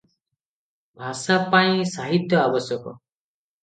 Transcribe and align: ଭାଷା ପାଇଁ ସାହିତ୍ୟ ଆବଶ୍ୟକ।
ଭାଷା 1.03 1.39
ପାଇଁ 1.53 1.87
ସାହିତ୍ୟ 1.93 2.43
ଆବଶ୍ୟକ। 2.49 2.99